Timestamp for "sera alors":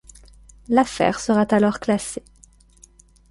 1.19-1.79